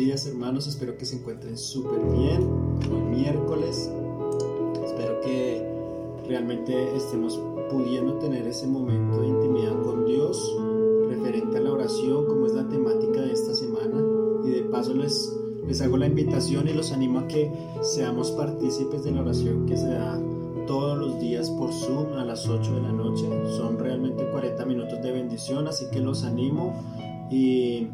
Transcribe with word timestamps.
días 0.00 0.26
hermanos, 0.26 0.66
espero 0.66 0.96
que 0.96 1.04
se 1.04 1.16
encuentren 1.16 1.58
súper 1.58 2.00
bien. 2.00 2.48
Hoy 2.90 3.02
miércoles, 3.02 3.90
espero 4.82 5.20
que 5.20 5.62
realmente 6.26 6.96
estemos 6.96 7.38
pudiendo 7.70 8.14
tener 8.14 8.46
ese 8.46 8.66
momento 8.66 9.20
de 9.20 9.28
intimidad 9.28 9.78
con 9.82 10.06
Dios 10.06 10.56
referente 11.06 11.58
a 11.58 11.60
la 11.60 11.72
oración, 11.72 12.24
como 12.26 12.46
es 12.46 12.54
la 12.54 12.66
temática 12.66 13.20
de 13.20 13.32
esta 13.32 13.52
semana. 13.52 14.02
Y 14.42 14.50
de 14.50 14.62
paso 14.62 14.94
les, 14.94 15.36
les 15.68 15.82
hago 15.82 15.98
la 15.98 16.06
invitación 16.06 16.66
y 16.66 16.72
los 16.72 16.92
animo 16.92 17.18
a 17.18 17.28
que 17.28 17.52
seamos 17.82 18.30
partícipes 18.30 19.04
de 19.04 19.10
la 19.10 19.20
oración 19.20 19.66
que 19.66 19.76
se 19.76 19.90
da 19.90 20.18
todos 20.66 20.96
los 20.96 21.20
días 21.20 21.50
por 21.50 21.74
Zoom 21.74 22.14
a 22.14 22.24
las 22.24 22.48
8 22.48 22.74
de 22.74 22.80
la 22.80 22.92
noche. 22.92 23.26
Son 23.54 23.78
realmente 23.78 24.24
40 24.30 24.64
minutos 24.64 25.02
de 25.02 25.12
bendición, 25.12 25.68
así 25.68 25.84
que 25.92 26.00
los 26.00 26.24
animo 26.24 26.72
y 27.30 27.88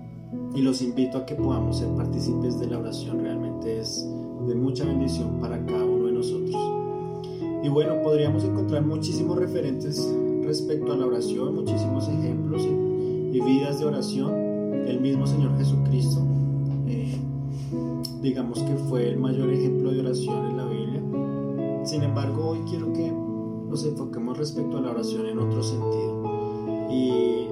y 0.55 0.63
los 0.63 0.81
invito 0.81 1.19
a 1.19 1.27
que 1.27 1.35
podamos 1.35 1.79
ser 1.79 1.89
partícipes 1.89 2.59
de 2.59 2.67
la 2.67 2.79
oración. 2.79 3.21
Realmente 3.21 3.79
es 3.79 4.07
de 4.47 4.55
mucha 4.55 4.85
bendición 4.85 5.39
para 5.41 5.65
cada 5.67 5.85
uno 5.85 6.07
de 6.07 6.13
nosotros. 6.13 6.57
Y 7.63 7.69
bueno, 7.69 8.01
podríamos 8.03 8.45
encontrar 8.45 8.85
muchísimos 8.85 9.39
referentes 9.39 10.09
respecto 10.45 10.93
a 10.93 10.97
la 10.97 11.07
oración, 11.07 11.55
muchísimos 11.55 12.09
ejemplos 12.09 12.63
y, 12.63 13.41
vidas 13.41 13.81
de 13.81 13.85
oración. 13.85 14.33
El 14.87 15.01
mismo 15.01 15.27
Señor 15.27 15.59
Jesucristo, 15.59 16.21
eh, 16.87 17.19
digamos 18.23 18.61
que 18.61 18.75
fue 18.89 19.11
el 19.11 19.19
mayor 19.19 19.51
ejemplo 19.51 19.91
de 19.91 20.01
oración 20.01 20.47
en 20.47 20.57
la 20.57 20.65
Biblia. 20.65 21.03
Sin 21.85 22.03
embargo, 22.03 22.51
hoy 22.51 22.61
quiero 22.69 22.93
que 22.93 23.13
nos 23.69 23.85
enfoquemos 23.85 24.39
respecto 24.39 24.79
a 24.79 24.81
la 24.81 24.93
oración 24.93 25.27
en 25.27 25.39
otro 25.39 25.63
sentido. 25.63 26.23
Y 26.91 27.46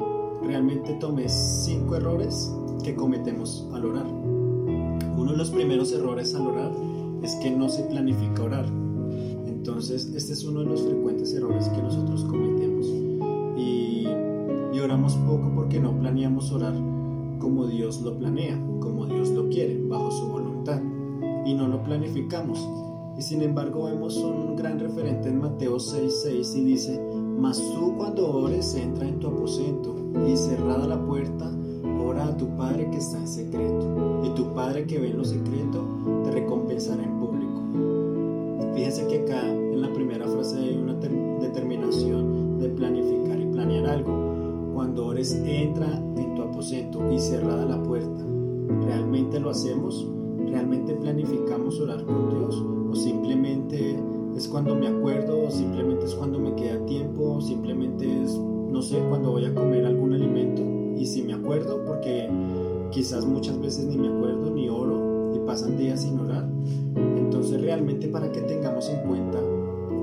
realmente 0.54 0.94
tomé 1.00 1.28
cinco 1.28 1.96
errores 1.96 2.54
que 2.84 2.94
cometemos 2.94 3.68
al 3.74 3.86
orar. 3.86 4.06
Uno 4.06 5.32
de 5.32 5.36
los 5.36 5.50
primeros 5.50 5.90
errores 5.90 6.32
al 6.36 6.46
orar 6.46 6.70
es 7.24 7.34
que 7.42 7.50
no 7.50 7.68
se 7.68 7.82
planifica 7.82 8.44
orar. 8.44 8.66
Entonces, 9.46 10.12
este 10.14 10.32
es 10.32 10.44
uno 10.44 10.60
de 10.60 10.66
los 10.66 10.82
frecuentes 10.82 11.34
errores 11.34 11.68
que 11.70 11.82
nosotros 11.82 12.22
cometemos. 12.26 12.86
Y, 13.58 14.06
y 14.72 14.78
oramos 14.78 15.16
poco 15.16 15.50
porque 15.56 15.80
no 15.80 15.98
planeamos 15.98 16.52
orar 16.52 16.74
como 17.40 17.66
Dios 17.66 18.00
lo 18.02 18.16
planea, 18.16 18.56
como 18.78 19.06
Dios 19.06 19.30
lo 19.30 19.48
quiere, 19.48 19.82
bajo 19.88 20.12
su 20.12 20.28
voluntad. 20.28 20.80
Y 21.44 21.54
no 21.54 21.66
lo 21.66 21.82
planificamos. 21.82 22.64
Y 23.18 23.22
sin 23.22 23.42
embargo 23.42 23.86
vemos 23.86 24.16
un 24.18 24.54
gran 24.54 24.78
referente 24.78 25.30
en 25.30 25.40
Mateo 25.40 25.78
6:6 25.78 26.54
y 26.54 26.64
dice, 26.64 27.00
mas 27.40 27.58
tú 27.58 27.94
cuando 27.96 28.30
ores 28.30 28.76
entra 28.76 29.08
en 29.08 29.18
tu 29.18 29.26
aposento 29.26 29.94
y 30.26 30.36
tu 32.36 32.48
Padre 32.56 32.88
que 32.90 32.98
está 32.98 33.18
en 33.18 33.28
secreto, 33.28 34.22
y 34.24 34.30
tu 34.30 34.52
Padre 34.54 34.86
que 34.86 34.98
ve 34.98 35.10
en 35.10 35.18
lo 35.18 35.24
secreto 35.24 35.84
te 36.24 36.30
recompensará 36.30 37.02
en 37.02 37.18
público. 37.18 37.60
Fíjense 38.74 39.06
que 39.06 39.20
acá 39.20 39.48
en 39.48 39.80
la 39.80 39.92
primera 39.92 40.26
frase 40.26 40.58
hay 40.58 40.76
una 40.76 40.94
determinación 40.94 42.58
de 42.58 42.68
planificar 42.70 43.40
y 43.40 43.46
planear 43.46 43.86
algo. 43.86 44.72
Cuando 44.74 45.06
ores, 45.06 45.40
entra 45.46 45.86
en 46.16 46.34
tu 46.34 46.42
aposento 46.42 47.12
y 47.12 47.18
cerrada 47.18 47.64
la 47.64 47.82
puerta. 47.82 48.24
¿Realmente 48.86 49.38
lo 49.38 49.50
hacemos? 49.50 50.08
¿Realmente 50.46 50.94
planificamos 50.94 51.80
orar 51.80 52.04
con 52.04 52.30
Dios? 52.30 52.64
¿O 52.90 52.94
simplemente 52.94 53.96
es 54.36 54.48
cuando 54.48 54.74
me 54.74 54.88
acuerdo? 54.88 55.46
¿O 55.46 55.50
simplemente 55.50 56.06
es 56.06 56.14
cuando 56.14 56.38
me 56.40 56.54
queda 56.54 56.84
tiempo? 56.86 57.34
¿O 57.36 57.40
simplemente 57.40 58.22
es, 58.22 58.36
no 58.36 58.82
sé, 58.82 58.98
cuando 59.08 59.30
voy 59.30 59.44
a 59.44 59.54
comer 59.54 59.86
algún 59.86 60.14
alimento? 60.14 60.73
Y 61.04 61.06
si 61.06 61.22
me 61.22 61.34
acuerdo, 61.34 61.84
porque 61.84 62.30
quizás 62.90 63.26
muchas 63.26 63.60
veces 63.60 63.84
ni 63.84 63.98
me 63.98 64.08
acuerdo 64.08 64.50
ni 64.50 64.70
oro 64.70 65.34
y 65.34 65.38
pasan 65.46 65.76
días 65.76 66.00
sin 66.00 66.18
orar. 66.18 66.48
Entonces 67.18 67.60
realmente 67.60 68.08
para 68.08 68.32
que 68.32 68.40
tengamos 68.40 68.88
en 68.88 69.06
cuenta 69.06 69.38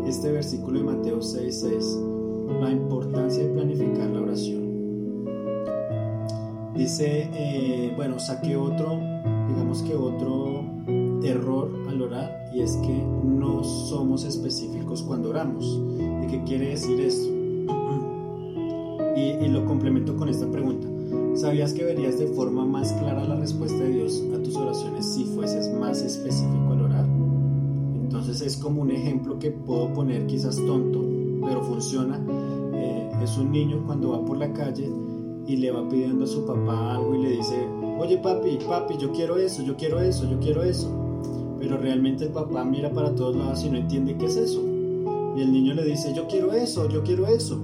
este 0.05 0.31
versículo 0.31 0.77
de 0.77 0.85
Mateo 0.85 1.19
6:6, 1.19 2.61
la 2.61 2.69
importancia 2.69 3.43
de 3.43 3.49
planificar 3.49 4.11
la 4.11 4.21
oración. 4.21 5.25
Dice, 6.75 7.31
eh, 7.33 7.93
bueno, 7.95 8.19
saqué 8.19 8.55
otro, 8.55 8.99
digamos 9.47 9.81
que 9.81 9.95
otro 9.95 10.63
error 11.23 11.71
al 11.89 11.99
orar 11.99 12.45
y 12.53 12.61
es 12.61 12.77
que 12.77 13.03
no 13.23 13.63
somos 13.63 14.23
específicos 14.23 15.01
cuando 15.01 15.31
oramos. 15.31 15.81
¿Y 16.23 16.27
qué 16.27 16.43
quiere 16.43 16.69
decir 16.69 17.01
esto? 17.01 17.40
Y, 19.15 19.47
lo 19.49 19.65
complemento 19.65 20.15
con 20.15 20.29
esta 20.29 20.49
pregunta. 20.49 20.87
¿Sabías 21.35 21.73
que 21.73 21.83
verías 21.83 22.17
de 22.17 22.27
forma 22.27 22.65
más 22.65 22.93
clara 22.93 23.25
la 23.25 23.35
respuesta 23.35 23.77
de 23.83 23.89
Dios 23.89 24.23
a 24.33 24.41
tus 24.41 24.55
oraciones 24.55 25.05
si 25.05 25.25
fueses 25.25 25.73
más 25.73 26.01
específico 26.01 26.71
al 26.71 26.81
orar? 26.81 27.05
Entonces 28.01 28.41
es 28.41 28.55
como 28.55 28.81
un 28.81 28.91
ejemplo 28.91 29.37
que 29.39 29.51
puedo 29.51 29.93
poner 29.93 30.25
quizás 30.27 30.55
tonto, 30.55 31.03
pero 31.43 31.61
funciona. 31.63 32.21
Eh, 32.73 33.11
es 33.21 33.37
un 33.37 33.51
niño 33.51 33.83
cuando 33.85 34.11
va 34.11 34.23
por 34.23 34.37
la 34.37 34.53
calle 34.53 34.89
y 35.45 35.57
le 35.57 35.71
va 35.71 35.87
pidiendo 35.89 36.23
a 36.23 36.27
su 36.27 36.45
papá 36.45 36.95
algo 36.95 37.15
y 37.15 37.23
le 37.23 37.29
dice, 37.31 37.67
oye 37.99 38.17
papi, 38.17 38.59
papi, 38.65 38.97
yo 38.97 39.11
quiero 39.11 39.37
eso, 39.37 39.61
yo 39.63 39.75
quiero 39.75 39.99
eso, 39.99 40.29
yo 40.29 40.39
quiero 40.39 40.63
eso. 40.63 40.89
Pero 41.59 41.77
realmente 41.77 42.25
el 42.25 42.31
papá 42.31 42.63
mira 42.63 42.91
para 42.91 43.13
todos 43.13 43.35
lados 43.35 43.63
y 43.65 43.69
no 43.69 43.77
entiende 43.77 44.15
qué 44.17 44.25
es 44.25 44.37
eso. 44.37 44.61
Y 45.35 45.41
el 45.41 45.51
niño 45.51 45.73
le 45.73 45.83
dice, 45.83 46.13
yo 46.13 46.27
quiero 46.27 46.53
eso, 46.53 46.87
yo 46.89 47.03
quiero 47.03 47.27
eso. 47.27 47.59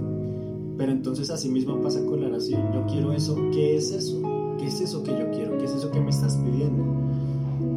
Pero 0.77 0.91
entonces 0.91 1.29
así 1.29 1.49
mismo 1.49 1.81
pasa 1.81 2.03
con 2.05 2.21
la 2.21 2.27
oración. 2.27 2.71
Yo 2.73 2.85
quiero 2.85 3.11
eso. 3.11 3.35
¿Qué 3.51 3.77
es 3.77 3.91
eso? 3.91 4.21
¿Qué 4.59 4.67
es 4.67 4.79
eso 4.79 5.03
que 5.03 5.11
yo 5.11 5.31
quiero? 5.31 5.57
¿Qué 5.57 5.65
es 5.65 5.71
eso 5.71 5.91
que 5.91 5.99
me 5.99 6.09
estás 6.09 6.35
pidiendo? 6.37 6.83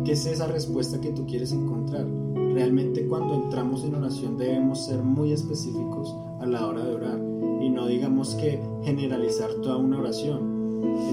¿Qué 0.04 0.12
es 0.12 0.26
esa 0.26 0.46
respuesta 0.46 1.00
que 1.00 1.10
tú 1.12 1.26
quieres 1.26 1.52
encontrar? 1.52 2.06
Realmente 2.54 3.06
cuando 3.06 3.34
entramos 3.34 3.84
en 3.84 3.94
oración 3.94 4.36
debemos 4.36 4.86
ser 4.86 5.02
muy 5.02 5.32
específicos 5.32 6.14
a 6.40 6.46
la 6.46 6.66
hora 6.66 6.84
de 6.84 6.94
orar 6.94 7.18
y 7.60 7.68
no 7.68 7.86
digamos 7.86 8.34
que 8.34 8.60
generalizar 8.82 9.50
toda 9.62 9.76
una 9.76 9.98
oración. 9.98 10.60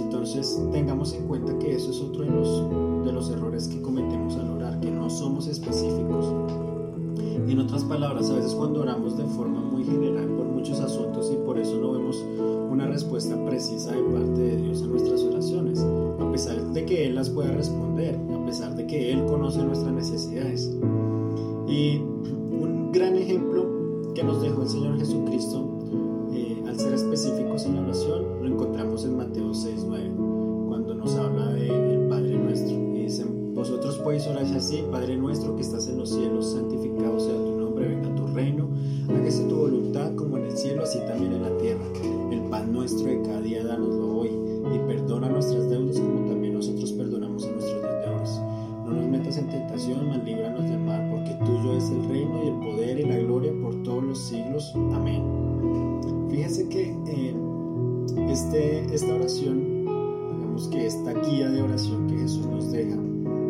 Entonces 0.03 0.59
tengamos 0.71 1.13
en 1.13 1.27
cuenta 1.27 1.57
que 1.59 1.75
eso 1.75 1.91
es 1.91 2.01
otro 2.01 2.23
de 2.23 2.31
los, 2.31 3.05
de 3.05 3.11
los 3.11 3.29
errores 3.29 3.67
que 3.67 3.81
cometemos 3.81 4.35
al 4.37 4.49
orar, 4.49 4.79
que 4.79 4.89
no 4.89 5.09
somos 5.09 5.47
específicos. 5.47 6.33
En 7.17 7.59
otras 7.59 7.83
palabras, 7.83 8.29
a 8.29 8.35
veces 8.35 8.53
cuando 8.53 8.81
oramos 8.81 9.17
de 9.17 9.25
forma 9.25 9.59
muy 9.61 9.83
general 9.83 10.27
por 10.27 10.45
muchos 10.45 10.79
asuntos 10.79 11.31
y 11.33 11.37
por 11.45 11.57
eso 11.57 11.77
no 11.77 11.93
vemos 11.93 12.23
una 12.69 12.87
respuesta 12.87 13.35
precisa 13.45 13.91
de 13.91 14.01
parte 14.03 14.41
de 14.41 14.57
Dios 14.57 14.81
a 14.83 14.87
nuestras 14.87 15.21
oraciones, 15.23 15.79
a 16.19 16.31
pesar 16.31 16.61
de 16.73 16.85
que 16.85 17.05
Él 17.05 17.15
las 17.15 17.29
pueda 17.29 17.51
responder, 17.51 18.15
a 18.15 18.45
pesar 18.45 18.75
de 18.75 18.85
que 18.85 19.11
Él 19.11 19.25
conoce 19.25 19.63
nuestras 19.63 19.93
necesidades. 19.93 20.69
Y 21.67 21.97
un 21.97 22.91
gran 22.91 23.15
ejemplo 23.15 24.13
que 24.13 24.23
nos 24.23 24.41
dejó 24.41 24.63
el 24.63 24.69
Señor 24.69 24.97
Jesucristo 24.99 25.77
eh, 26.33 26.63
al 26.67 26.79
ser 26.79 26.93
específicos 26.93 27.65
en 27.65 27.75
la 27.75 27.81
oración 27.81 28.25
lo 28.41 28.47
encontramos 28.47 29.05
en 29.05 29.17
Mateo 29.17 29.51
6.9, 29.51 30.16
vosotros 33.57 33.97
podéis 33.97 34.25
orar 34.27 34.45
así, 34.45 34.83
Padre 34.91 35.17
nuestro 35.17 35.55
que 35.55 35.63
estás 35.63 35.87
en 35.87 35.97
los 35.97 36.09
cielos, 36.09 36.53
santificado 36.53 37.19
sea 37.19 37.35
tu 37.35 37.59
nombre, 37.59 37.87
venga 37.87 38.15
tu 38.15 38.27
reino 38.27 38.67
Hágase 39.09 39.43
tu 39.45 39.55
voluntad 39.55 40.13
como 40.15 40.37
en 40.37 40.45
el 40.45 40.57
cielo, 40.57 40.83
así 40.83 40.99
también 41.07 41.31
en 41.31 41.43
la 41.43 41.57
tierra. 41.57 41.83
El 42.29 42.41
pan 42.49 42.73
nuestro 42.73 43.07
de 43.07 43.21
cada 43.21 43.41
día, 43.41 43.63
danoslo 43.63 44.17
hoy. 44.17 44.29
Y 44.75 44.79
perdona 44.79 45.29
nuestras 45.29 45.69
deudas 45.69 45.97
como 45.97 46.29
también 46.29 46.53
nosotros 46.53 46.91
perdonamos 46.91 47.45
a 47.45 47.51
nuestros 47.51 47.81
deudores. 47.81 48.41
No 48.85 48.91
nos 48.91 49.05
metas 49.05 49.37
en 49.37 49.47
tentación, 49.47 50.09
mas 50.09 50.23
líbranos 50.25 50.69
del 50.69 50.79
mal, 50.79 51.09
porque 51.09 51.33
tuyo 51.45 51.77
es 51.77 51.89
el 51.89 52.03
reino 52.09 52.43
y 52.43 52.47
el 52.47 52.55
poder 52.55 52.99
y 52.99 53.05
la 53.05 53.17
gloria 53.17 53.53
por 53.61 53.81
todos 53.83 54.03
los 54.03 54.19
siglos. 54.19 54.73
Amén. 54.93 55.23
Fíjense 56.29 56.67
que 56.67 56.93
eh, 57.07 57.35
este, 58.29 58.93
esta 58.93 59.15
oración, 59.15 59.85
digamos 59.85 60.67
que 60.67 60.85
esta 60.85 61.13
guía 61.13 61.49
de 61.49 61.61
oración 61.61 62.07
que 62.07 62.17
Jesús 62.17 62.45
nos 62.45 62.71
deja, 62.73 62.97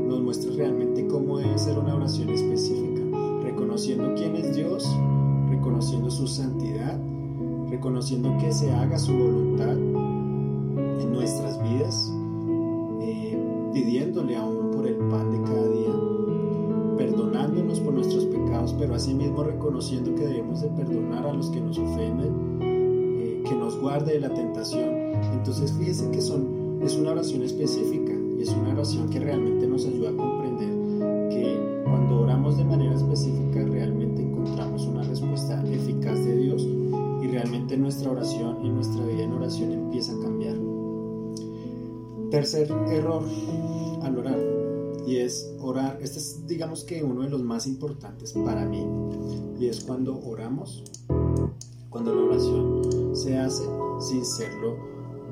nos 0.08 0.22
muestra 0.22 0.52
realmente 0.56 1.06
cómo 1.08 1.38
debe 1.38 1.58
ser 1.58 1.78
una 1.78 1.96
oración 1.96 2.30
específica, 2.30 3.02
reconociendo 3.44 4.14
quién 4.16 4.36
es 4.36 4.56
Dios 4.56 4.88
reconociendo 5.68 6.10
su 6.10 6.28
santidad, 6.28 7.00
reconociendo 7.70 8.36
que 8.40 8.52
se 8.52 8.72
haga 8.72 8.98
su 8.98 9.12
voluntad 9.12 9.74
en 9.74 11.12
nuestras 11.12 11.62
vidas, 11.62 12.14
eh, 13.02 13.38
pidiéndole 13.74 14.36
aún 14.36 14.72
por 14.72 14.88
el 14.88 14.96
pan 14.96 15.32
de 15.32 15.42
cada 15.42 15.68
día, 15.68 15.94
perdonándonos 16.98 17.80
por 17.80 17.94
nuestros 17.94 18.26
pecados, 18.26 18.76
pero 18.80 18.96
asimismo 18.96 19.44
reconociendo 19.44 20.16
que 20.16 20.26
debemos 20.26 20.62
de 20.62 20.70
perdonar 20.70 21.26
a 21.26 21.34
los 21.34 21.50
que 21.50 21.60
nos 21.60 21.78
ofenden, 21.78 22.60
eh, 22.62 23.44
que 23.46 23.56
nos 23.56 23.80
guarde 23.80 24.14
de 24.14 24.20
la 24.22 24.34
tentación. 24.34 24.90
Entonces 25.34 25.74
fíjese 25.74 26.10
que 26.12 26.22
son, 26.22 26.80
es 26.82 26.96
una 26.96 27.12
oración 27.12 27.44
específica 27.44 28.17
y 28.38 28.44
es 28.44 28.50
una 28.50 28.74
oración 28.74 29.10
que 29.10 29.20
realmente 29.20 29.68
nos 29.68 29.86
ayuda 29.86 30.10
a 30.12 30.16
comprender 30.16 30.70
que 31.30 31.84
cuando 31.84 32.22
oramos 32.22 32.58
de 32.58 32.66
manera 32.66 32.94
específica 32.94 33.64
realmente 33.64 34.22
encontramos 34.22 34.86
una 34.86 35.04
respuesta 35.04 35.64
eficaz 35.72 36.24
de 36.24 36.38
Dios 36.38 36.62
y 36.64 37.28
realmente 37.28 37.78
nuestra 37.78 38.12
oración 38.12 38.64
y 38.64 38.70
nuestra 38.70 39.06
vida 39.06 39.24
en 39.24 39.34
oración 39.34 39.72
empieza 39.72 40.14
a 40.14 40.20
cambiar. 40.20 40.56
Tercer 42.30 42.72
error 42.90 43.24
al 44.04 44.18
orar 44.18 44.40
y 45.08 45.18
es 45.18 45.56
orar. 45.60 45.98
Este 46.02 46.20
es 46.20 46.46
digamos 46.46 46.84
que 46.84 47.04
uno 47.04 47.24
de 47.24 47.30
los 47.30 47.42
más 47.42 47.66
importantes 47.66 48.34
para 48.34 48.66
mí 48.66 48.86
y 49.60 49.68
es 49.68 49.84
cuando 49.84 50.20
oramos, 50.24 50.84
cuando 51.90 52.14
la 52.14 52.22
oración 52.22 53.16
se 53.16 53.38
hace 53.38 53.64
sin 54.00 54.24
serlo 54.24 54.76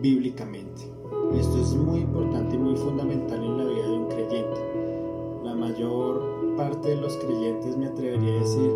bíblicamente. 0.01 0.94
Esto 1.39 1.59
es 1.59 1.75
muy 1.75 1.99
importante 1.99 2.55
y 2.55 2.59
muy 2.59 2.75
fundamental 2.77 3.43
en 3.43 3.57
la 3.57 3.65
vida 3.65 3.87
de 3.87 3.97
un 3.97 4.07
creyente. 4.07 5.41
La 5.43 5.53
mayor 5.53 6.55
parte 6.55 6.89
de 6.89 6.95
los 6.95 7.17
creyentes 7.17 7.77
me 7.77 7.87
atrevería 7.87 8.35
a 8.35 8.39
decir 8.39 8.71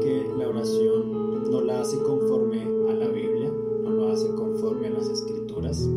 que 0.00 0.28
la 0.36 0.48
oración 0.48 1.50
no 1.50 1.60
la 1.60 1.80
hace 1.80 1.98
conforme 2.02 2.62
a 2.90 2.94
la 2.94 3.06
Biblia, 3.06 3.50
no 3.82 3.90
lo 3.90 4.08
hace 4.08 4.28
conforme 4.34 4.88
a 4.88 4.90
las 4.90 5.08
escrituras. 5.08 5.88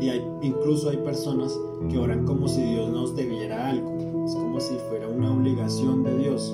Y 0.00 0.08
hay, 0.08 0.26
incluso 0.42 0.90
hay 0.90 0.96
personas 0.96 1.58
que 1.88 1.98
oran 1.98 2.24
como 2.24 2.48
si 2.48 2.62
Dios 2.62 2.90
nos 2.90 3.14
debiera 3.14 3.68
algo, 3.68 4.24
es 4.26 4.34
como 4.34 4.58
si 4.58 4.74
fuera 4.88 5.06
una 5.06 5.32
obligación 5.32 6.02
de 6.02 6.18
Dios. 6.18 6.52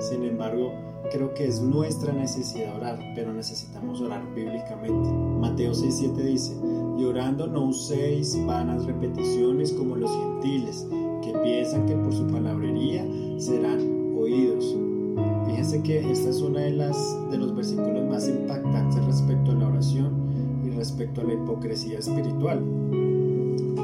Sin 0.00 0.22
embargo, 0.22 0.72
creo 1.10 1.34
que 1.34 1.46
es 1.46 1.60
nuestra 1.60 2.12
necesidad 2.12 2.76
orar, 2.76 2.98
pero 3.14 3.32
necesitamos 3.32 4.00
orar 4.00 4.22
bíblicamente. 4.34 5.10
Mateo 5.40 5.72
6:7 5.72 6.22
dice, 6.22 6.56
y 6.98 7.04
orando 7.04 7.46
no 7.46 7.66
uséis 7.66 8.38
vanas 8.46 8.84
repeticiones 8.84 9.72
como 9.72 9.96
los 9.96 10.10
gentiles, 10.10 10.86
que 11.22 11.32
piensan 11.42 11.86
que 11.86 11.94
por 11.96 12.12
su 12.12 12.26
palabrería 12.26 13.04
serán 13.38 14.14
oídos. 14.16 14.76
Fíjense 15.46 15.82
que 15.82 16.10
esta 16.10 16.30
es 16.30 16.40
una 16.40 16.60
de 16.60 16.72
las 16.72 17.30
de 17.30 17.38
los 17.38 17.54
versículos 17.54 18.04
más 18.08 18.28
impactantes 18.28 19.04
respecto 19.04 19.52
a 19.52 19.54
la 19.54 19.68
oración 19.68 20.12
y 20.64 20.70
respecto 20.70 21.20
a 21.20 21.24
la 21.24 21.34
hipocresía 21.34 21.98
espiritual. 21.98 22.62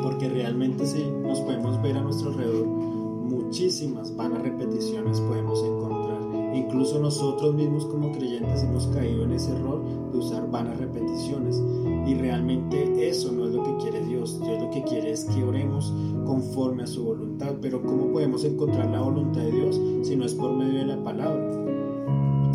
Porque 0.03 0.29
realmente 0.29 0.87
si 0.87 1.05
nos 1.23 1.41
podemos 1.41 1.81
ver 1.83 1.97
a 1.97 2.01
nuestro 2.01 2.31
alrededor, 2.31 2.67
muchísimas 2.67 4.15
vanas 4.17 4.43
repeticiones 4.43 5.21
podemos 5.21 5.63
encontrar 5.63 6.10
Incluso 6.53 6.99
nosotros 6.99 7.55
mismos 7.55 7.87
como 7.87 8.11
creyentes 8.13 8.65
hemos 8.65 8.87
caído 8.89 9.25
en 9.25 9.33
ese 9.33 9.53
error 9.53 9.83
de 10.11 10.19
usar 10.19 10.51
vanas 10.51 10.79
repeticiones. 10.79 11.63
Y 12.07 12.15
realmente 12.15 13.09
eso 13.09 13.31
no 13.31 13.47
es 13.47 13.55
lo 13.55 13.63
que 13.63 13.77
quiere 13.77 14.05
Dios. 14.05 14.41
Dios 14.43 14.63
lo 14.63 14.71
que 14.71 14.83
quiere 14.83 15.13
es 15.13 15.25
que 15.27 15.45
oremos 15.45 15.93
conforme 16.27 16.83
a 16.83 16.87
su 16.87 17.05
voluntad. 17.05 17.55
Pero 17.61 17.83
¿cómo 17.83 18.11
podemos 18.13 18.45
encontrar 18.45 18.91
la 18.91 19.01
voluntad 19.01 19.43
de 19.43 19.53
Dios 19.53 19.81
si 20.03 20.17
no 20.17 20.25
es 20.25 20.35
por 20.35 20.53
medio 20.53 20.81
de 20.81 20.87
la 20.87 21.03
palabra? 21.03 21.49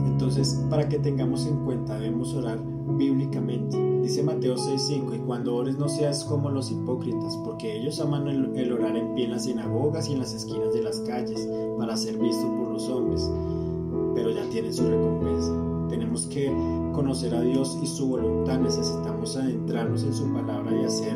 Entonces, 0.06 0.62
para 0.70 0.88
que 0.90 1.00
tengamos 1.00 1.46
en 1.46 1.58
cuenta, 1.64 1.96
debemos 2.00 2.34
orar 2.34 2.60
bíblicamente. 2.98 3.78
Dice 4.02 4.24
Mateo 4.24 4.56
6:5, 4.56 5.16
y 5.16 5.20
cuando 5.20 5.56
ores 5.56 5.78
no 5.78 5.90
seas 5.90 6.24
como 6.26 6.50
los 6.50 6.72
hipócritas, 6.72 7.38
porque 7.44 7.78
ellos 7.78 8.00
aman 8.00 8.28
el, 8.28 8.56
el, 8.56 8.72
orar 8.72 8.96
en 8.96 9.16
pie 9.16 9.26
en 9.26 9.32
las 9.32 9.46
sinagogas 9.46 10.08
y 10.10 10.14
en 10.14 10.20
las 10.20 10.34
esquinas 10.34 10.74
de 10.74 10.84
las 10.84 11.00
calles, 11.02 11.50
para 11.78 11.98
ser 11.98 12.18
visto 12.18 12.48
por 12.56 12.70
los 12.72 12.88
hombres 12.90 13.30
pero 14.16 14.32
ya 14.32 14.50
tienen 14.50 14.74
su 14.74 14.90
recompensa. 14.90 15.54
Tenemos 15.90 16.26
que 16.28 16.48
conocer 16.94 17.36
a 17.36 17.42
Dios 17.42 17.78
y 17.84 17.86
su 17.86 18.08
voluntad, 18.08 18.60
necesitamos 18.60 19.36
adentrarnos 19.36 20.04
en 20.04 20.14
su 20.14 20.34
palabra 20.34 20.72
y 20.82 20.86
hacer 20.86 21.16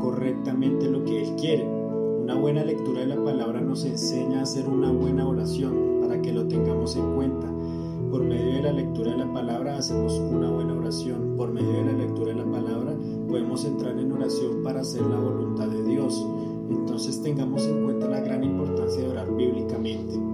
correctamente 0.00 0.90
lo 0.90 1.04
que 1.04 1.22
Él 1.22 1.36
quiere. 1.36 1.64
Una 1.64 2.34
buena 2.34 2.64
lectura 2.64 3.00
de 3.00 3.06
la 3.06 3.24
palabra 3.24 3.60
nos 3.60 3.84
enseña 3.84 4.40
a 4.40 4.42
hacer 4.42 4.68
una 4.68 4.90
buena 4.90 5.26
oración 5.26 6.00
para 6.02 6.20
que 6.20 6.32
lo 6.32 6.46
tengamos 6.46 6.96
en 6.96 7.14
cuenta. 7.14 7.48
Por 8.10 8.24
medio 8.24 8.56
de 8.56 8.62
la 8.62 8.72
lectura 8.72 9.12
de 9.12 9.18
la 9.18 9.32
palabra 9.32 9.78
hacemos 9.78 10.12
una 10.18 10.50
buena 10.50 10.74
oración. 10.74 11.34
Por 11.36 11.52
medio 11.52 11.72
de 11.72 11.84
la 11.84 11.92
lectura 11.92 12.34
de 12.34 12.44
la 12.44 12.50
palabra 12.50 12.94
podemos 13.28 13.64
entrar 13.64 13.96
en 13.98 14.12
oración 14.12 14.62
para 14.62 14.80
hacer 14.80 15.02
la 15.02 15.18
voluntad 15.18 15.68
de 15.68 15.82
Dios. 15.84 16.26
Entonces 16.68 17.22
tengamos 17.22 17.64
en 17.66 17.84
cuenta 17.84 18.08
la 18.08 18.20
gran 18.20 18.44
importancia 18.44 19.02
de 19.02 19.08
orar 19.08 19.34
bíblicamente. 19.34 20.31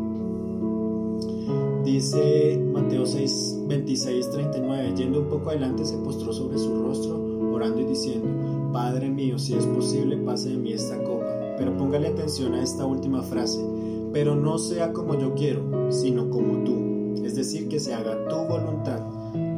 Dice 1.89 2.61
Mateo 2.71 3.07
6, 3.07 3.61
26, 3.67 4.31
39, 4.31 4.93
yendo 4.95 5.21
un 5.21 5.29
poco 5.29 5.49
adelante 5.49 5.87
se 5.87 5.97
postró 5.97 6.35
sobre 6.35 6.59
su 6.59 6.83
rostro, 6.83 7.19
orando 7.51 7.81
y 7.81 7.87
diciendo, 7.87 8.29
Padre 8.75 9.09
mío, 9.09 9.39
si 9.39 9.55
es 9.55 9.65
posible, 9.65 10.19
pase 10.19 10.51
de 10.51 10.59
mí 10.59 10.75
esta 10.75 11.03
copa. 11.03 11.25
Pero 11.57 11.75
póngale 11.79 12.09
atención 12.09 12.53
a 12.53 12.63
esta 12.63 12.85
última 12.85 13.23
frase, 13.23 13.65
pero 14.13 14.37
no 14.37 14.59
sea 14.59 14.93
como 14.93 15.19
yo 15.19 15.35
quiero, 15.35 15.91
sino 15.91 16.29
como 16.29 16.63
tú. 16.63 17.25
Es 17.25 17.37
decir, 17.37 17.69
que 17.69 17.81
se 17.81 17.95
haga 17.95 18.29
tu 18.29 18.37
voluntad. 18.37 19.01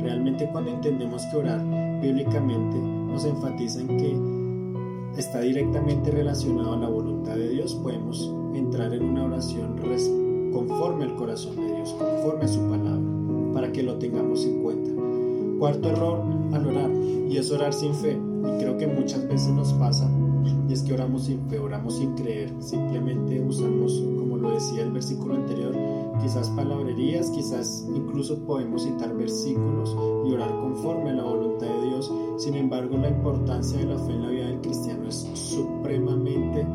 Realmente 0.00 0.48
cuando 0.52 0.70
entendemos 0.70 1.24
que 1.32 1.36
orar 1.36 1.60
bíblicamente 2.00 2.78
nos 2.78 3.24
enfatiza 3.24 3.80
en 3.80 3.96
que 3.96 5.20
está 5.20 5.40
directamente 5.40 6.12
relacionado 6.12 6.74
a 6.74 6.78
la 6.78 6.88
voluntad 6.88 7.34
de 7.34 7.48
Dios, 7.48 7.74
podemos 7.74 8.32
entrar 8.54 8.94
en 8.94 9.02
una 9.02 9.24
oración 9.24 9.76
conforme 10.52 11.04
al 11.04 11.16
corazón 11.16 11.56
de 11.56 11.74
Dios, 11.74 11.94
conforme 11.98 12.44
a 12.44 12.48
su 12.48 12.60
palabra, 12.60 13.52
para 13.52 13.72
que 13.72 13.82
lo 13.82 13.96
tengamos 13.96 14.44
en 14.44 14.62
cuenta. 14.62 14.90
Cuarto 15.58 15.88
error 15.90 16.22
al 16.52 16.66
orar, 16.66 16.90
y 17.28 17.36
es 17.36 17.50
orar 17.50 17.72
sin 17.72 17.94
fe. 17.94 18.12
Y 18.12 18.58
creo 18.60 18.76
que 18.78 18.86
muchas 18.86 19.26
veces 19.28 19.52
nos 19.52 19.72
pasa, 19.74 20.10
y 20.68 20.72
es 20.72 20.82
que 20.82 20.94
oramos 20.94 21.24
sin 21.24 21.40
fe, 21.48 21.58
oramos 21.58 21.96
sin 21.96 22.14
creer, 22.14 22.52
simplemente 22.60 23.40
usamos, 23.40 24.02
como 24.16 24.36
lo 24.36 24.52
decía 24.52 24.82
el 24.82 24.92
versículo 24.92 25.34
anterior, 25.34 25.74
quizás 26.22 26.48
palabrerías, 26.50 27.30
quizás 27.30 27.86
incluso 27.94 28.38
podemos 28.44 28.84
citar 28.84 29.14
versículos 29.16 29.96
y 30.26 30.32
orar 30.32 30.50
conforme 30.60 31.10
a 31.10 31.14
la 31.14 31.24
voluntad 31.24 31.66
de 31.66 31.88
Dios. 31.88 32.12
Sin 32.36 32.54
embargo, 32.54 32.96
la 32.96 33.08
importancia 33.08 33.78
de 33.78 33.86
la 33.86 33.98
fe 33.98 34.12
en 34.12 34.22
la 34.22 34.28
vida 34.28 34.46
del 34.46 34.60
cristiano 34.60 35.08
es 35.08 35.28
supremamente 35.34 36.66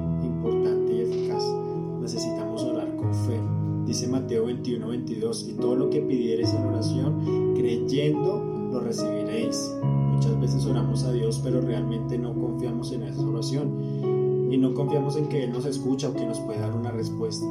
Dice 3.95 4.09
Mateo 4.09 4.47
21, 4.47 4.89
22, 4.89 5.47
y 5.47 5.53
todo 5.53 5.77
lo 5.77 5.89
que 5.89 6.01
pidiereis 6.01 6.53
en 6.53 6.65
oración, 6.65 7.53
creyendo, 7.56 8.44
lo 8.74 8.81
recibiréis. 8.81 9.74
Muchas 9.81 10.38
veces 10.42 10.65
oramos 10.65 11.06
a 11.06 11.13
Dios, 11.13 11.39
pero 11.42 11.62
realmente 11.62 12.18
no 12.18 12.33
confiamos 12.33 12.92
en 12.92 13.03
esa 13.03 13.21
oración 13.21 14.51
y 14.51 14.57
no 14.57 14.74
confiamos 14.74 15.15
en 15.15 15.30
que 15.30 15.45
Él 15.45 15.53
nos 15.53 15.65
escucha 15.65 16.09
o 16.09 16.13
que 16.13 16.25
nos 16.25 16.42
puede 16.42 16.59
dar 16.59 16.75
una 16.75 16.92
respuesta. 16.92 17.45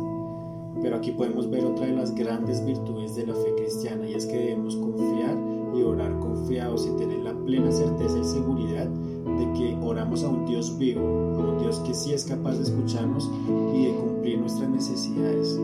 Pero 0.82 0.96
aquí 0.96 1.12
podemos 1.12 1.49
ver 1.49 1.64
otra 1.64 1.87
de 1.87 1.93
las 1.93 2.14
grandes 2.14 2.62
virtudes 2.62 3.17
de 3.17 3.26
la 3.26 3.35
fe 3.35 3.55
cristiana 3.56 4.06
y 4.06 4.12
es 4.12 4.26
que 4.26 4.37
debemos 4.37 4.76
confiar 4.76 5.38
y 5.75 5.82
orar 5.82 6.19
confiados 6.19 6.87
y 6.87 6.94
tener 6.99 7.20
la 7.20 7.32
plena 7.32 7.73
certeza 7.73 8.19
y 8.19 8.25
seguridad 8.25 8.87
de 8.87 9.52
que 9.58 9.79
oramos 9.82 10.22
a 10.22 10.29
un 10.29 10.44
Dios 10.44 10.77
vivo, 10.77 11.01
a 11.01 11.53
un 11.53 11.58
Dios 11.58 11.79
que 11.86 11.94
sí 11.94 12.13
es 12.13 12.27
capaz 12.27 12.58
de 12.58 12.65
escucharnos 12.65 13.31
y 13.74 13.86
de 13.86 13.94
cumplir 13.94 14.41
nuestras 14.41 14.69
necesidades. 14.69 15.58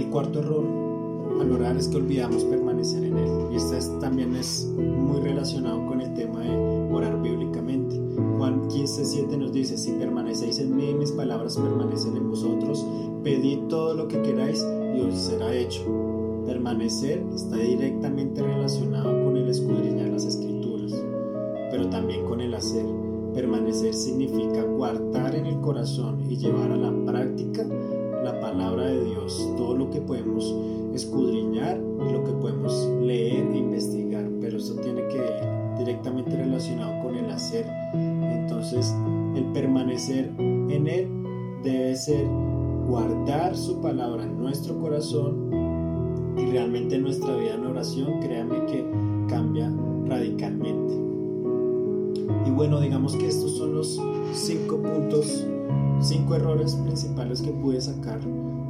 El 0.00 0.08
cuarto 0.08 0.38
error 0.38 0.64
al 1.42 1.52
orar 1.52 1.76
es 1.76 1.88
que 1.88 1.98
olvidamos 1.98 2.42
permanecer 2.44 3.04
en 3.04 3.18
Él. 3.18 3.30
Y 3.52 3.56
este 3.56 3.76
también 4.00 4.34
es 4.34 4.66
muy 4.74 5.20
relacionado 5.20 5.86
con 5.86 6.00
el 6.00 6.14
tema 6.14 6.40
de 6.40 6.56
orar 6.90 7.20
bíblicamente. 7.20 8.00
Juan 8.38 8.66
15:7 8.70 9.36
nos 9.36 9.52
dice, 9.52 9.76
si 9.76 9.92
permanecéis 9.92 10.58
en 10.58 10.74
mí 10.74 10.94
mis 10.94 11.12
palabras 11.12 11.58
permanecen 11.58 12.16
en 12.16 12.30
vosotros, 12.30 12.86
pedid 13.22 13.58
todo 13.68 13.92
lo 13.92 14.08
que 14.08 14.22
queráis 14.22 14.66
y 14.96 15.02
os 15.02 15.14
será 15.16 15.54
hecho. 15.54 15.82
Permanecer 16.46 17.22
está 17.34 17.56
directamente 17.56 18.42
relacionado 18.42 19.22
con 19.22 19.36
el 19.36 19.50
escudriñar 19.50 20.08
las 20.08 20.24
escrituras, 20.24 20.94
pero 21.70 21.90
también 21.90 22.24
con 22.24 22.40
el 22.40 22.54
hacer. 22.54 22.86
Permanecer 23.34 23.92
significa 23.92 24.62
guardar 24.62 25.34
en 25.34 25.44
el 25.44 25.60
corazón 25.60 26.22
y 26.26 26.38
llevar 26.38 26.70
a 26.72 26.76
la 26.78 26.90
práctica 27.04 27.66
la 28.22 28.38
palabra 28.40 28.84
de 28.84 29.04
Dios, 29.04 29.52
todo 29.56 29.76
lo 29.76 29.90
que 29.90 30.00
podemos 30.00 30.54
escudriñar 30.94 31.78
y 31.78 32.12
lo 32.12 32.24
que 32.24 32.32
podemos 32.32 32.72
leer 33.00 33.46
e 33.52 33.58
investigar, 33.58 34.28
pero 34.40 34.58
eso 34.58 34.74
tiene 34.76 35.06
que 35.08 35.18
ir 35.18 35.78
directamente 35.78 36.36
relacionado 36.36 37.02
con 37.02 37.16
el 37.16 37.30
hacer. 37.30 37.66
Entonces, 37.94 38.94
el 39.34 39.44
permanecer 39.52 40.30
en 40.38 40.86
Él 40.86 41.08
debe 41.62 41.96
ser 41.96 42.26
guardar 42.86 43.56
su 43.56 43.80
palabra 43.80 44.24
en 44.24 44.38
nuestro 44.38 44.78
corazón 44.78 45.50
y 46.36 46.46
realmente 46.46 46.98
nuestra 46.98 47.36
vida 47.36 47.54
en 47.54 47.66
oración, 47.66 48.20
créame 48.20 48.64
que 48.66 48.84
cambia 49.28 49.72
radicalmente. 50.06 50.94
Y 52.46 52.50
bueno, 52.50 52.80
digamos 52.80 53.16
que 53.16 53.28
estos 53.28 53.56
son 53.56 53.74
los 53.74 54.00
cinco 54.32 54.78
puntos 54.78 55.46
cinco 56.00 56.34
errores 56.34 56.74
principales 56.76 57.42
que 57.42 57.50
pude 57.50 57.80
sacar 57.80 58.20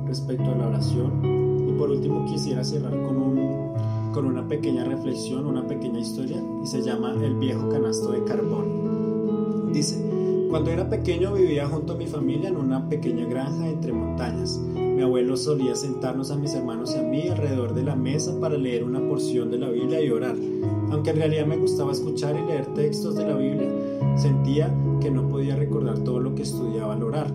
respecto 0.06 0.50
a 0.50 0.56
la 0.56 0.68
oración. 0.68 1.68
Y 1.68 1.72
por 1.78 1.90
último 1.90 2.24
quisiera 2.26 2.64
cerrar 2.64 2.92
con, 3.02 3.16
un, 3.16 3.72
con 4.12 4.26
una 4.26 4.46
pequeña 4.46 4.84
reflexión, 4.84 5.46
una 5.46 5.66
pequeña 5.66 6.00
historia, 6.00 6.42
y 6.62 6.66
se 6.66 6.82
llama 6.82 7.14
El 7.22 7.36
viejo 7.36 7.68
canasto 7.68 8.12
de 8.12 8.24
carbón. 8.24 9.72
Dice, 9.72 10.04
cuando 10.50 10.72
era 10.72 10.88
pequeño 10.88 11.32
vivía 11.32 11.68
junto 11.68 11.92
a 11.92 11.96
mi 11.96 12.06
familia 12.06 12.48
en 12.48 12.56
una 12.56 12.88
pequeña 12.88 13.24
granja 13.24 13.68
entre 13.68 13.92
montañas. 13.92 14.58
Mi 14.74 15.00
abuelo 15.00 15.36
solía 15.36 15.76
sentarnos 15.76 16.32
a 16.32 16.36
mis 16.36 16.54
hermanos 16.54 16.92
y 16.94 16.98
a 16.98 17.02
mí 17.02 17.28
alrededor 17.28 17.72
de 17.72 17.84
la 17.84 17.94
mesa 17.94 18.38
para 18.40 18.58
leer 18.58 18.82
una 18.82 19.00
porción 19.00 19.52
de 19.52 19.58
la 19.58 19.70
Biblia 19.70 20.02
y 20.02 20.10
orar. 20.10 20.34
Aunque 20.90 21.10
en 21.10 21.16
realidad 21.16 21.46
me 21.46 21.56
gustaba 21.56 21.92
escuchar 21.92 22.36
y 22.36 22.46
leer 22.46 22.66
textos 22.74 23.14
de 23.14 23.28
la 23.28 23.36
Biblia, 23.36 23.70
sentía 24.16 24.74
que 25.00 25.10
no 25.10 25.28
podía 25.28 25.56
recordar 25.56 25.98
todo 26.00 26.20
lo 26.20 26.34
que 26.34 26.42
estudiaba 26.42 26.94
al 26.94 27.02
orar. 27.02 27.34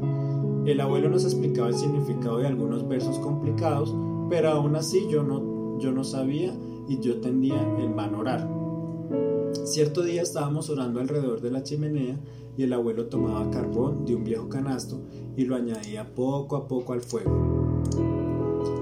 El 0.66 0.80
abuelo 0.80 1.10
nos 1.10 1.26
explicaba 1.26 1.68
el 1.68 1.76
significado 1.76 2.38
de 2.38 2.48
algunos 2.48 2.88
versos 2.88 3.20
complicados, 3.20 3.96
pero 4.30 4.50
aún 4.50 4.76
así 4.76 5.08
yo 5.10 5.24
no, 5.24 5.78
yo 5.80 5.92
no 5.92 6.04
sabía 6.04 6.54
y 6.88 7.00
yo 7.00 7.20
tendía 7.22 7.62
en 7.80 7.96
vano 7.96 8.20
orar. 8.20 8.50
Cierto 9.66 10.04
día 10.04 10.22
estábamos 10.22 10.70
orando 10.70 11.00
alrededor 11.00 11.42
de 11.42 11.52
la 11.52 11.64
chimenea 11.64 12.20
y 12.58 12.64
el 12.64 12.74
abuelo 12.74 13.08
tomaba 13.08 13.50
carbón 13.50 14.06
de 14.06 14.16
un 14.16 14.24
viejo 14.24 14.48
canasto 14.48 15.02
y 15.36 15.46
lo 15.46 15.56
añadía 15.56 16.14
poco 16.14 16.56
a 16.56 16.68
poco 16.68 16.94
al 16.94 17.02
fuego. 17.02 17.84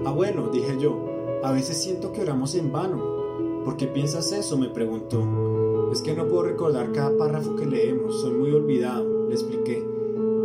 Abuelo, 0.06 0.50
dije 0.50 0.78
yo, 0.80 1.06
a 1.44 1.52
veces 1.52 1.82
siento 1.82 2.12
que 2.12 2.22
oramos 2.22 2.56
en 2.56 2.72
vano. 2.72 3.64
¿Por 3.64 3.78
qué 3.78 3.88
piensas 3.88 4.32
eso? 4.32 4.58
me 4.58 4.70
preguntó. 4.70 5.53
Es 5.94 6.02
que 6.02 6.16
no 6.16 6.28
puedo 6.28 6.46
recordar 6.46 6.92
cada 6.92 7.16
párrafo 7.16 7.56
que 7.56 7.68
leemos, 7.68 8.20
soy 8.20 8.34
muy 8.34 8.52
olvidado, 8.52 9.28
le 9.28 9.36
expliqué. 9.36 9.86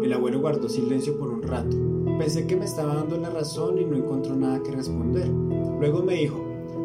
El 0.02 0.12
abuelo 0.12 0.40
guardó 0.40 0.69
silencio 0.69 1.19
por 1.19 1.31
un 1.31 1.43
rato. 1.43 1.75
Pensé 2.19 2.47
que 2.47 2.55
me 2.55 2.67
estaba 2.67 2.97
dando 2.97 3.17
la 3.17 3.31
razón 3.31 3.78
y 3.78 3.85
no 3.87 3.97
encontró 3.97 4.37
nada 4.37 4.62
que 4.62 4.73
responder. 4.73 5.26
Luego 5.26 6.02
me 6.02 6.17
dijo, 6.17 6.37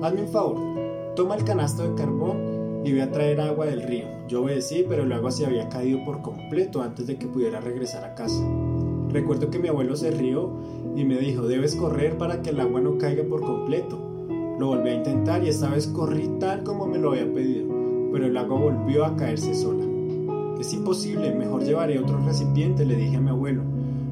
hazme 0.01 0.22
un 0.22 0.29
favor, 0.29 0.55
toma 1.13 1.36
el 1.36 1.43
canasto 1.43 1.84
de 1.84 1.96
carbón 1.96 2.86
y 2.86 2.93
voy 2.93 3.01
a 3.01 3.12
traer 3.12 3.41
agua 3.41 3.65
del 3.65 3.82
río. 3.82 4.05
Yo 4.29 4.43
obedecí, 4.43 4.86
pero 4.88 5.03
el 5.03 5.12
agua 5.12 5.32
se 5.32 5.46
había 5.46 5.67
caído 5.67 6.00
por 6.05 6.22
completo 6.22 6.82
antes 6.82 7.05
de 7.05 7.17
que 7.17 7.27
pudiera 7.27 7.60
regresar 7.60 8.05
a 8.05 8.15
casa. 8.15 8.48
Recuerdo 9.10 9.50
que 9.50 9.60
mi 9.60 9.67
abuelo 9.67 9.98
se 9.98 10.10
rió 10.10 10.50
y 10.96 11.03
me 11.03 11.17
dijo, 11.17 11.48
debes 11.48 11.75
correr 11.75 12.17
para 12.17 12.41
que 12.41 12.51
el 12.51 12.62
agua 12.62 12.79
no 12.79 12.98
caiga 12.98 13.25
por 13.25 13.41
completo. 13.41 14.00
Lo 14.58 14.67
volví 14.67 14.89
a 14.89 14.96
intentar 14.96 15.43
y 15.43 15.50
esta 15.50 15.70
vez 15.70 15.88
corrí 15.88 16.29
tal 16.39 16.63
como 16.63 16.88
me 16.88 16.98
lo 16.98 17.12
había 17.12 17.29
pedido, 17.34 17.72
pero 18.13 18.27
el 18.27 18.38
agua 18.38 18.60
volvió 18.60 19.05
a 19.05 19.17
caerse 19.17 19.55
sola. 19.55 19.84
Es 20.60 20.72
imposible, 20.72 21.34
mejor 21.34 21.63
llevaré 21.63 21.98
otro 21.98 22.20
recipiente, 22.20 22.86
le 22.86 22.96
dije 22.96 23.17
a 23.17 23.22
mi 23.22 23.32
abuelo. 23.32 23.63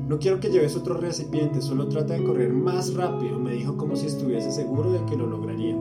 No 0.08 0.18
quiero 0.18 0.40
que 0.40 0.50
lleves 0.50 0.76
otro 0.76 0.96
recipiente, 0.96 1.62
solo 1.62 1.88
trata 1.88 2.16
de 2.16 2.24
correr 2.24 2.52
más 2.52 2.96
rápido, 2.96 3.40
me 3.40 3.54
dijo 3.54 3.78
como 3.78 3.96
si 3.96 4.08
estuviese 4.08 4.52
seguro 4.52 4.92
de 4.92 5.06
que 5.06 5.16
lo 5.16 5.28
lograría. 5.28 5.78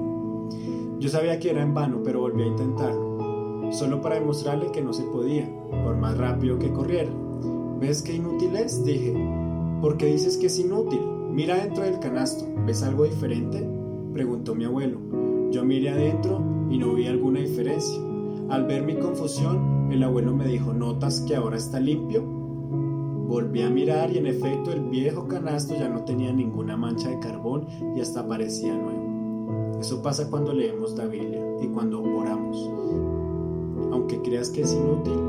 Yo 0.99 1.09
sabía 1.09 1.41
que 1.41 1.51
era 1.51 1.63
en 1.63 1.73
vano, 1.73 2.03
pero 2.05 2.21
volví 2.21 2.43
a 2.43 2.49
intentarlo, 2.49 3.73
solo 3.73 4.03
para 4.03 4.17
demostrarle 4.17 4.71
que 4.71 4.83
no 4.83 4.93
se 4.93 5.03
podía, 5.05 5.49
por 5.83 5.97
más 5.97 6.19
rápido 6.19 6.59
que 6.59 6.71
corriera. 6.71 7.11
¿Ves 7.81 8.03
qué 8.03 8.17
inútil 8.17 8.55
es? 8.55 8.85
Dije. 8.85 9.15
¿Por 9.81 9.97
qué 9.97 10.07
dices 10.07 10.37
que 10.37 10.49
es 10.49 10.59
inútil? 10.59 11.01
Mira 11.33 11.57
dentro 11.57 11.85
del 11.85 11.99
canasto, 12.01 12.45
¿ves 12.67 12.83
algo 12.83 13.05
diferente? 13.05 13.67
Preguntó 14.13 14.55
mi 14.55 14.67
abuelo. 14.67 14.99
Yo 15.51 15.65
miré 15.65 15.89
adentro 15.89 16.39
y 16.69 16.77
no 16.77 16.93
vi 16.93 17.07
alguna 17.07 17.41
diferencia. 17.41 18.10
Al 18.51 18.65
ver 18.65 18.83
mi 18.83 18.97
confusión, 18.97 19.93
el 19.93 20.03
abuelo 20.03 20.35
me 20.35 20.45
dijo, 20.45 20.73
¿notas 20.73 21.21
que 21.21 21.37
ahora 21.37 21.57
está 21.57 21.79
limpio? 21.79 22.21
Volví 22.25 23.63
a 23.63 23.71
mirar 23.71 24.11
y 24.11 24.19
en 24.19 24.27
efecto 24.27 24.73
el 24.73 24.81
viejo 24.81 25.29
canasto 25.29 25.77
ya 25.77 25.89
no 25.89 26.03
tenía 26.03 26.33
ninguna 26.33 26.77
mancha 26.77 27.11
de 27.11 27.21
carbón 27.21 27.69
y 27.95 28.01
hasta 28.01 28.27
parecía 28.27 28.75
nuevo. 28.75 29.79
Eso 29.79 30.03
pasa 30.03 30.29
cuando 30.29 30.53
leemos 30.53 30.97
la 30.97 31.07
Biblia 31.07 31.41
y 31.63 31.69
cuando 31.69 32.03
oramos. 32.03 32.69
Aunque 33.93 34.21
creas 34.21 34.51
que 34.51 34.63
es 34.63 34.75
inútil 34.75 35.21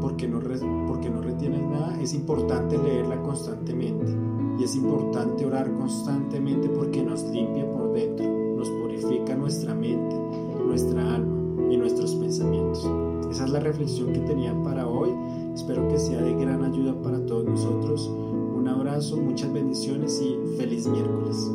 porque 0.00 0.26
no, 0.26 0.40
porque 0.88 1.10
no 1.10 1.20
retienes 1.20 1.60
nada, 1.60 2.00
es 2.00 2.14
importante 2.14 2.78
leerla 2.78 3.20
constantemente. 3.20 4.06
Y 4.58 4.64
es 4.64 4.74
importante 4.74 5.44
orar 5.44 5.70
constantemente 5.74 6.70
porque 6.70 7.02
nos 7.02 7.24
limpia 7.24 7.70
por 7.70 7.92
dentro, 7.92 8.26
nos 8.56 8.70
purifica 8.70 9.36
nuestra 9.36 9.74
mente, 9.74 10.16
nuestra 10.64 11.16
alma 11.16 11.39
y 11.70 11.76
nuestros 11.76 12.14
pensamientos. 12.16 12.84
Esa 13.30 13.44
es 13.44 13.50
la 13.50 13.60
reflexión 13.60 14.12
que 14.12 14.20
tenía 14.20 14.54
para 14.64 14.86
hoy. 14.86 15.10
Espero 15.54 15.88
que 15.88 15.98
sea 15.98 16.20
de 16.20 16.34
gran 16.34 16.64
ayuda 16.64 16.94
para 17.02 17.24
todos 17.26 17.44
nosotros. 17.44 18.08
Un 18.08 18.66
abrazo, 18.68 19.16
muchas 19.16 19.52
bendiciones 19.52 20.20
y 20.20 20.56
feliz 20.56 20.86
miércoles. 20.86 21.50